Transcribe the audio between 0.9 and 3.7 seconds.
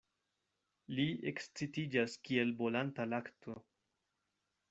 Li ekscitiĝas kiel bolanta lakto.